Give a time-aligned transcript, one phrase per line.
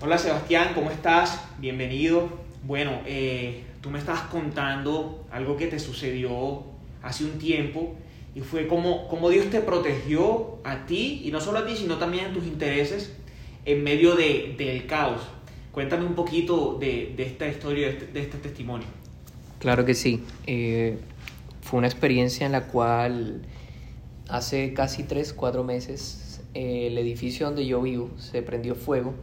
[0.00, 1.40] Hola Sebastián, ¿cómo estás?
[1.58, 2.28] Bienvenido.
[2.62, 6.62] Bueno, eh, tú me estabas contando algo que te sucedió
[7.02, 7.96] hace un tiempo
[8.32, 11.96] y fue como, como Dios te protegió a ti y no solo a ti, sino
[11.96, 13.12] también a tus intereses
[13.64, 15.20] en medio de, del caos.
[15.72, 18.86] Cuéntame un poquito de, de esta historia, de este, de este, testimonio.
[19.58, 20.22] Claro que sí.
[20.46, 20.96] Eh,
[21.60, 23.42] fue una experiencia en la cual
[24.28, 29.14] hace casi 3, 4 meses eh, el edificio donde yo vivo se prendió fuego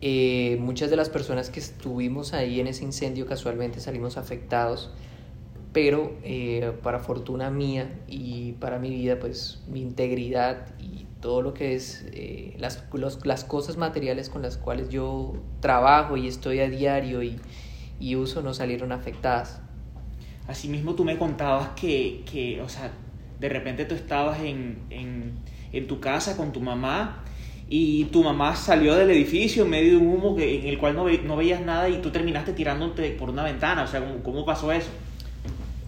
[0.00, 4.92] eh, muchas de las personas que estuvimos ahí en ese incendio casualmente salimos afectados,
[5.72, 11.52] pero eh, para fortuna mía y para mi vida, pues mi integridad y todo lo
[11.52, 12.84] que es eh, las,
[13.24, 17.40] las cosas materiales con las cuales yo trabajo y estoy a diario y,
[17.98, 19.60] y uso no salieron afectadas.
[20.46, 22.92] Asimismo, tú me contabas que, que o sea,
[23.40, 25.34] de repente tú estabas en, en,
[25.72, 27.24] en tu casa con tu mamá
[27.70, 30.96] y tu mamá salió del edificio en medio de un humo que, en el cual
[30.96, 33.82] no, no veías nada y tú terminaste tirándote por una ventana.
[33.82, 34.88] O sea, ¿cómo, cómo pasó eso?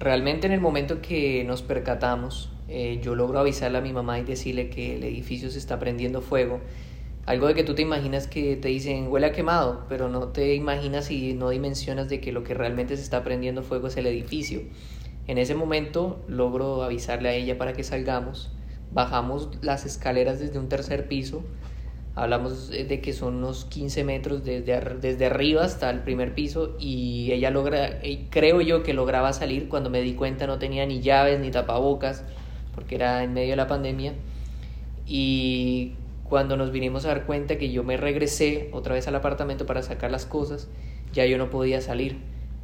[0.00, 4.24] Realmente en el momento que nos percatamos, eh, yo logro avisarle a mi mamá y
[4.24, 6.60] decirle que el edificio se está prendiendo fuego.
[7.26, 10.54] Algo de que tú te imaginas que te dicen huele a quemado, pero no te
[10.54, 14.06] imaginas y no dimensionas de que lo que realmente se está prendiendo fuego es el
[14.06, 14.62] edificio.
[15.28, 18.50] En ese momento logro avisarle a ella para que salgamos.
[18.90, 21.44] Bajamos las escaleras desde un tercer piso
[22.22, 27.30] Hablamos de que son unos 15 metros desde, desde arriba hasta el primer piso y
[27.32, 31.38] ella logra, creo yo que lograba salir cuando me di cuenta no tenía ni llaves
[31.38, 32.24] ni tapabocas
[32.74, 34.14] porque era en medio de la pandemia.
[35.06, 35.92] Y
[36.24, 39.82] cuando nos vinimos a dar cuenta que yo me regresé otra vez al apartamento para
[39.82, 40.68] sacar las cosas,
[41.12, 42.18] ya yo no podía salir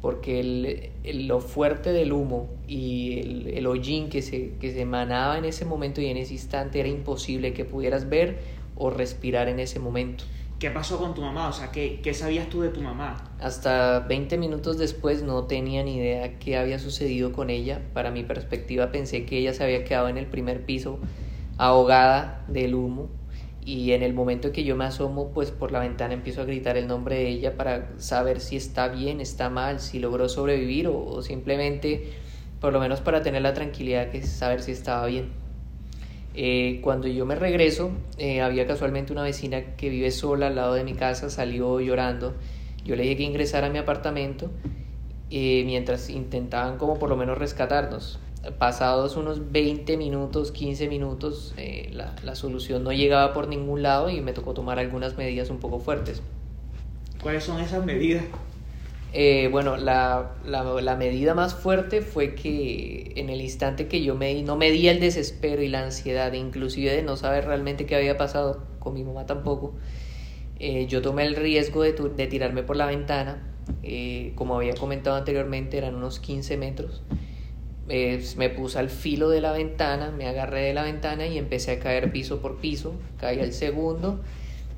[0.00, 5.36] porque el, lo fuerte del humo y el, el hollín que se, que se emanaba
[5.36, 8.38] en ese momento y en ese instante era imposible que pudieras ver
[8.80, 10.24] o respirar en ese momento.
[10.58, 11.48] ¿Qué pasó con tu mamá?
[11.48, 13.16] O sea, ¿qué, ¿qué, sabías tú de tu mamá?
[13.40, 17.80] Hasta 20 minutos después no tenía ni idea qué había sucedido con ella.
[17.94, 20.98] Para mi perspectiva pensé que ella se había quedado en el primer piso
[21.56, 23.08] ahogada del humo
[23.64, 26.76] y en el momento que yo me asomo pues por la ventana empiezo a gritar
[26.76, 31.04] el nombre de ella para saber si está bien, está mal, si logró sobrevivir o,
[31.04, 32.12] o simplemente
[32.60, 35.49] por lo menos para tener la tranquilidad que saber si estaba bien.
[36.34, 40.74] Eh, cuando yo me regreso, eh, había casualmente una vecina que vive sola al lado
[40.74, 42.34] de mi casa, salió llorando.
[42.84, 44.50] Yo le dije que ingresara a mi apartamento
[45.30, 48.18] eh, mientras intentaban como por lo menos rescatarnos.
[48.58, 51.54] Pasados unos 20 minutos, 15 minutos,
[51.92, 55.58] la, la solución no llegaba por ningún lado y me tocó tomar algunas medidas un
[55.58, 56.22] poco fuertes.
[57.22, 58.24] ¿Cuáles son esas medidas?
[59.12, 64.40] Eh, bueno, la, la, medida más fuerte fue que en el instante que yo me,
[64.42, 68.62] no medía el desespero y la ansiedad, inclusive de no saber realmente qué había pasado,
[68.78, 69.74] con mi mamá tampoco,
[70.60, 71.92] eh, yo tomé el riesgo de,
[72.28, 73.42] tirarme por la ventana,
[73.82, 77.02] eh, como había comentado anteriormente, eran unos 15 metros.
[77.88, 81.80] me puse al filo de la ventana, me agarré de la ventana y empecé a
[81.80, 84.20] caer piso por piso, caí al segundo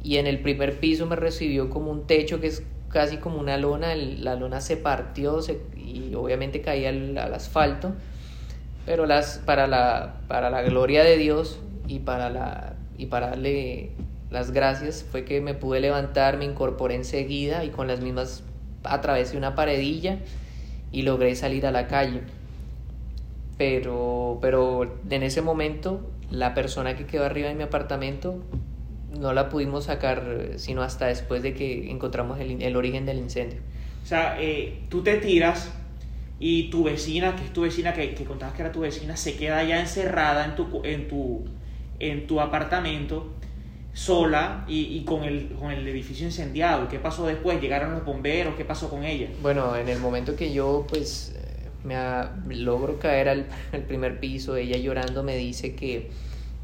[0.03, 3.57] y en el primer piso me recibió como un techo que es casi como una
[3.57, 5.41] lona, la lona se partió
[5.77, 7.95] y obviamente caía al, asfalto,
[8.87, 11.59] pero las, para, la, para la gloria de Dios
[11.89, 13.93] y para, y para darle
[14.31, 18.45] las gracias fue que me pude levantar, me incorporé enseguida y con las mismas
[18.85, 20.19] atravesé una paredilla
[20.91, 22.23] y logré salir a la calle.
[23.59, 28.43] Pero, pero en ese momento la persona que quedó arriba de mi apartamento
[29.19, 33.19] no la pudimos sacar eh, sino hasta después de que encontramos el, el origen del
[33.19, 33.61] incendio.
[34.03, 35.73] O sea, eh, tú te tiras
[36.39, 39.37] y tu vecina, que es tu vecina, que, que, contabas que era tu vecina, se
[39.37, 41.45] queda ya encerrada en tu, en tu,
[42.01, 43.33] en tu apartamento
[43.93, 46.89] sola y, y con, el, con el edificio incendiado.
[46.89, 47.61] ¿Qué pasó después?
[47.61, 48.57] ¿Llegaron los bomberos?
[48.57, 49.29] ¿Qué pasó con ella?
[49.41, 54.19] Bueno, en el momento que yo pues eh, me a, logro caer al, al primer
[54.19, 56.11] piso, ella llorando me dice que,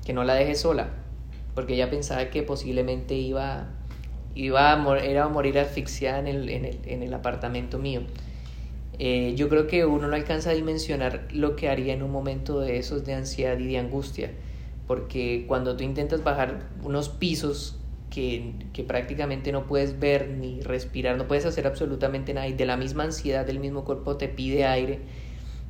[0.04, 0.88] que no la deje sola,
[1.54, 3.68] porque ella pensaba que posiblemente iba,
[4.34, 8.02] iba a, era a morir asfixiada en el, en el, en el apartamento mío.
[8.98, 12.60] Eh, yo creo que uno no alcanza a dimensionar lo que haría en un momento
[12.60, 14.32] de esos de ansiedad y de angustia,
[14.86, 17.78] porque cuando tú intentas bajar unos pisos
[18.10, 22.66] que, que, prácticamente no puedes ver ni respirar, no puedes hacer absolutamente nada y de
[22.66, 25.00] la misma ansiedad del mismo cuerpo te pide aire,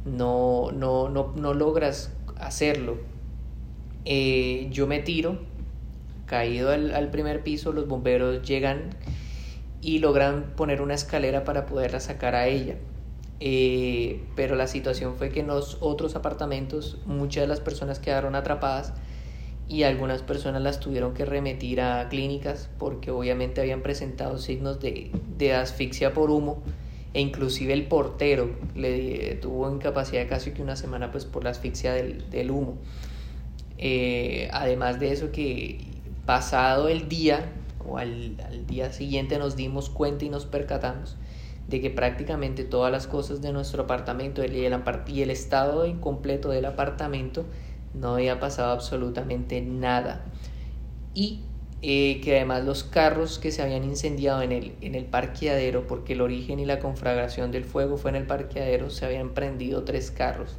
[0.05, 2.99] no, no, no, no logras hacerlo.
[4.05, 5.39] Eh, yo me tiro,
[6.29, 8.91] caído al, al, primer piso, los bomberos llegan
[9.81, 12.77] y logran poner una escalera para poderla sacar a ella.
[13.41, 18.35] Eh, pero la situación fue que en los otros apartamentos muchas de las personas quedaron
[18.35, 18.95] atrapadas
[19.69, 25.13] y algunas personas las tuvieron que remitir a clínicas porque obviamente habían presentado signos de,
[25.37, 26.63] de asfixia por humo
[27.15, 31.93] e inclusive el portero le tuvo incapacidad casi que una semana pues por la asfixia
[31.93, 32.77] del, del humo.
[33.77, 35.79] Eh, además de eso que
[36.29, 37.51] pasado el día
[37.89, 41.17] o al, al, día siguiente nos dimos cuenta y nos percatamos
[41.69, 47.47] de que prácticamente todas las cosas de nuestro apartamento y el, estado incompleto del apartamento
[47.95, 50.27] no había pasado absolutamente nada.
[51.15, 51.41] Y
[51.81, 56.13] eh, que además los carros que se habían incendiado en el, en el parqueadero, porque
[56.13, 60.11] el origen y la conflagración del fuego fue en el parqueadero, se habían prendido tres
[60.11, 60.59] carros.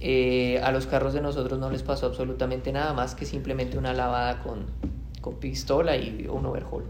[0.00, 3.92] Eh, a los carros de nosotros no les pasó absolutamente nada más que simplemente una
[3.92, 4.66] lavada con,
[5.20, 6.84] con pistola y un overhaul.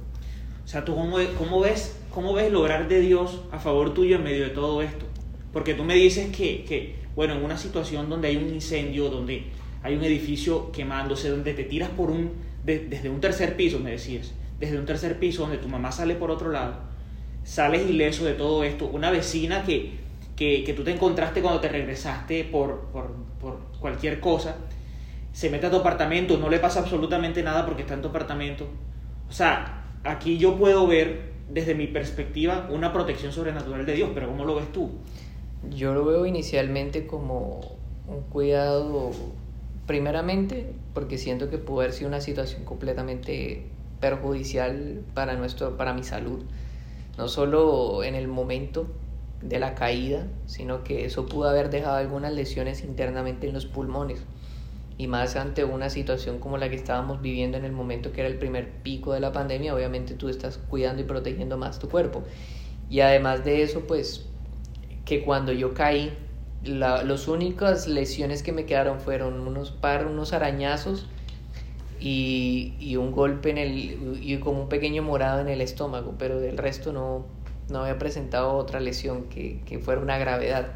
[0.65, 4.23] O sea, ¿tú cómo, cómo, ves, cómo ves lograr de Dios a favor tuyo en
[4.23, 5.05] medio de todo esto?
[5.53, 9.47] Porque tú me dices que, que bueno, en una situación donde hay un incendio, donde
[9.83, 12.31] hay un edificio quemándose, donde te tiras por un,
[12.65, 16.31] desde un tercer piso, me decías, desde un tercer piso donde tu mamá sale por
[16.31, 16.75] otro lado,
[17.43, 19.99] sales ileso de todo esto, una vecina que,
[20.41, 24.57] que, que tú te encontraste cuando te regresaste por, por, cualquier cosa,
[25.35, 28.67] se mete a tu apartamento, no le pasa absolutamente nada porque está en tu apartamento.
[29.29, 34.29] O sea, aquí yo puedo ver desde mi perspectiva una protección sobrenatural de Dios, pero
[34.29, 34.93] ¿cómo lo ves tú?
[35.69, 37.61] Yo lo veo inicialmente como
[38.09, 39.11] un cuidado,
[39.87, 43.67] primeramente, porque siento que pudo haber sido una situación completamente
[44.01, 46.45] perjudicial para, nuestro, para mi salud.
[47.19, 48.87] No solo en el momento
[49.43, 54.23] de la caída, sino que eso pudo haber dejado algunas lesiones internamente en los pulmones.
[54.99, 58.29] Y más ante una situación como la que estábamos viviendo en el momento que era
[58.29, 62.23] el primer pico de la pandemia, obviamente tú estás cuidando y protegiendo más tu cuerpo.
[62.91, 64.27] Y además de eso, pues
[65.07, 66.13] que cuando yo caí,
[66.63, 71.07] la, las únicas lesiones que me quedaron fueron unos par, unos arañazos
[71.99, 76.39] y, y, un golpe en el, y como un pequeño morado en el estómago, pero
[76.41, 77.25] del resto no,
[77.71, 80.73] no había presentado otra lesión que, que fuera una gravedad.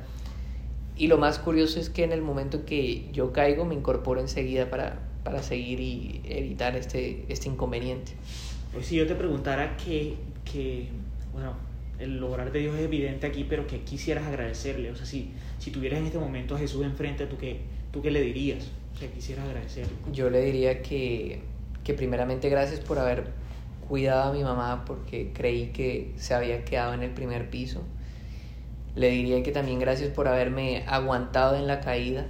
[0.97, 4.71] Y lo más curioso es que en el momento que yo caigo me incorporo enseguida
[4.71, 8.13] para, para seguir y evitar este, este inconveniente.
[8.73, 10.89] Pues si yo te preguntara que, que
[11.33, 11.55] bueno,
[11.99, 14.91] el lograr de Dios es evidente aquí, pero que quisieras agradecerle.
[14.91, 17.61] O sea, si, si tuvieras en este momento a Jesús enfrente, ¿tú qué,
[17.93, 18.71] ¿tú qué le dirías?
[18.95, 19.93] O sea, quisieras agradecerle.
[20.13, 21.41] Yo le diría que,
[21.83, 23.25] que primeramente gracias por haber
[23.89, 27.83] cuidado a mi mamá porque creí que se había quedado en el primer piso.
[28.95, 32.27] Le diría que también gracias por haberme aguantado en la caída.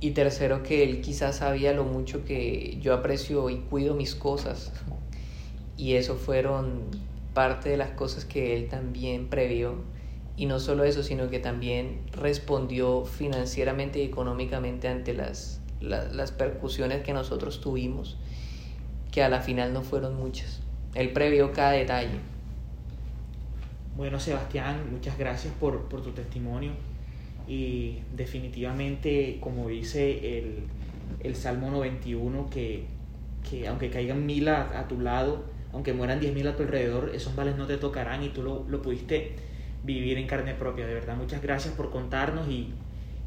[0.00, 4.72] Y tercero, que él quizás sabía lo mucho que yo aprecio y cuido mis cosas.
[5.76, 6.82] Y eso fueron
[7.34, 9.74] parte de las cosas que él también previó.
[10.36, 16.32] Y no solo eso, sino que también respondió financieramente y económicamente ante las, las, las
[16.32, 18.16] percusiones que nosotros tuvimos,
[19.18, 20.60] que a la final no fueron muchas.
[20.94, 22.20] Él previó cada detalle.
[23.96, 26.70] Bueno, Sebastián, muchas gracias por, por tu testimonio.
[27.48, 30.58] Y definitivamente, como dice el,
[31.18, 32.84] el Salmo 91, que,
[33.50, 37.56] que aunque caigan mil a, tu lado, aunque mueran 10.000 a tu alrededor, esos males
[37.56, 39.34] no te tocarán y tú lo, lo, pudiste
[39.82, 40.86] vivir en carne propia.
[40.86, 42.72] De verdad, muchas gracias por contarnos y,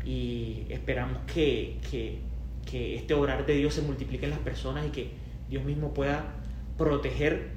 [0.05, 2.19] y esperamos que, que,
[2.65, 5.19] que, este obrar de Dios se multiplique en las personas y que
[5.51, 6.23] Dios mismo pueda
[6.77, 7.49] proteger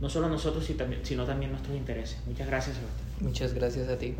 [0.00, 0.64] no solo nosotros,
[1.02, 2.18] sino también nuestros intereses.
[2.26, 3.08] Muchas gracias, Sebastián.
[3.20, 4.14] Muchas gracias a ti.